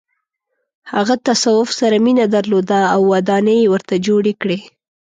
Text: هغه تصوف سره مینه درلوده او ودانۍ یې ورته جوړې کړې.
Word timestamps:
هغه 0.93 1.15
تصوف 1.27 1.67
سره 1.79 1.95
مینه 2.05 2.25
درلوده 2.35 2.79
او 2.93 3.01
ودانۍ 3.13 3.57
یې 3.63 3.71
ورته 3.73 3.93
جوړې 4.07 4.33
کړې. 4.41 4.57